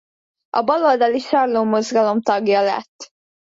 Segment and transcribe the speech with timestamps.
[0.49, 3.13] A baloldali Sarló Mozgalom tagja lett.